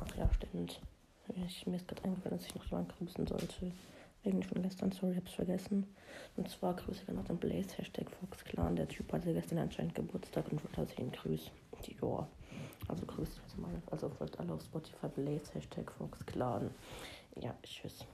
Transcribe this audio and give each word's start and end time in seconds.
Ach 0.00 0.16
ja, 0.16 0.28
stimmt. 0.34 0.80
Ich, 1.46 1.66
mir 1.66 1.76
ist 1.76 1.88
gerade 1.88 2.04
eingefallen, 2.04 2.38
dass 2.38 2.46
ich 2.46 2.54
noch 2.54 2.64
jemanden 2.66 2.92
grüßen 2.98 3.26
sollte. 3.26 3.72
Eigentlich 4.24 4.46
von 4.46 4.62
gestern, 4.62 4.92
sorry, 4.92 5.16
hab's 5.16 5.32
vergessen. 5.32 5.86
Und 6.36 6.48
zwar 6.48 6.74
grüße 6.74 7.02
ich 7.06 7.14
noch 7.14 7.24
den 7.24 7.38
Blaze, 7.38 7.76
Hashtag 7.78 8.08
FoxClan. 8.10 8.76
Der 8.76 8.88
Typ 8.88 9.12
hatte 9.12 9.32
gestern 9.32 9.58
anscheinend 9.58 9.94
Geburtstag 9.94 10.50
und 10.50 10.62
wollte 10.62 10.80
also 10.80 10.94
ihn 11.02 11.10
grüßen. 11.10 11.50
Die 11.86 11.94
Joa. 11.94 12.28
Also 12.88 13.04
grüßt 13.06 13.40
also, 13.42 13.60
meine, 13.60 13.82
also 13.90 14.08
folgt 14.10 14.38
alle 14.38 14.52
auf 14.52 14.62
Spotify 14.62 15.08
Blaze, 15.08 15.52
Hashtag 15.54 15.90
FoxClan. 15.92 16.70
Ja, 17.40 17.54
tschüss. 17.62 18.06